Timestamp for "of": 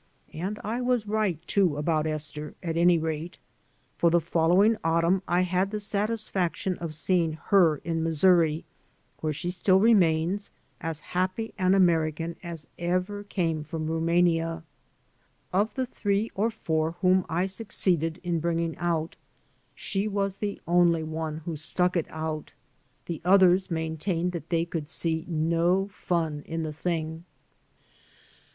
6.79-6.95, 15.53-15.75